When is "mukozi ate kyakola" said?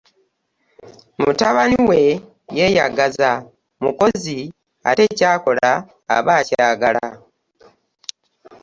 3.83-5.69